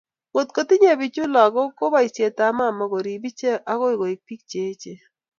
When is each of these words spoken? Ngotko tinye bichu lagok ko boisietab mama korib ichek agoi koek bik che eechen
Ngotko 0.31 0.59
tinye 0.69 0.91
bichu 0.99 1.23
lagok 1.33 1.69
ko 1.77 1.85
boisietab 1.93 2.53
mama 2.59 2.83
korib 2.91 3.23
ichek 3.29 3.63
agoi 3.71 3.95
koek 3.99 4.19
bik 4.27 4.41
che 4.49 4.59
eechen 4.69 4.99